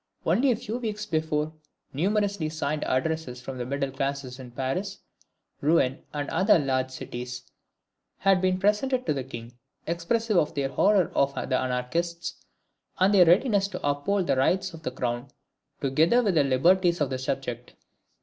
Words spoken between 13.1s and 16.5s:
their readiness to uphold the rights of the crown, together with the